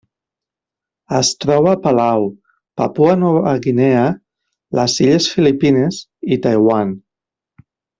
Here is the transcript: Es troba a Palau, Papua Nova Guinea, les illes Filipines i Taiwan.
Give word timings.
Es 1.17 1.29
troba 1.45 1.73
a 1.73 1.79
Palau, 1.83 2.25
Papua 2.83 3.15
Nova 3.27 3.53
Guinea, 3.69 4.09
les 4.83 4.99
illes 5.07 5.31
Filipines 5.39 6.05
i 6.39 6.43
Taiwan. 6.49 7.01